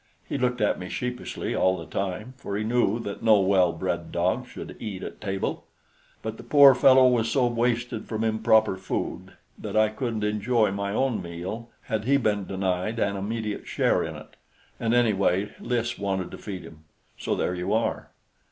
[0.27, 4.11] He looked at me sheepishly all the time, for he knew that no well bred
[4.11, 5.67] dog should eat at table;
[6.23, 10.91] but the poor fellow was so wasted from improper food that I couldn't enjoy my
[10.91, 14.35] own meal had he been denied an immediate share in it;
[14.79, 16.79] and anyway Lys wanted to feed him.
[17.15, 18.09] So there you are.